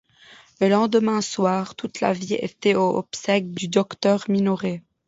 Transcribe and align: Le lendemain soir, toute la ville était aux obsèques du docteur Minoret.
Le 0.59 0.67
lendemain 0.67 1.21
soir, 1.21 1.75
toute 1.75 2.01
la 2.01 2.11
ville 2.11 2.35
était 2.41 2.73
aux 2.73 2.97
obsèques 2.97 3.51
du 3.51 3.67
docteur 3.67 4.23
Minoret. 4.29 4.81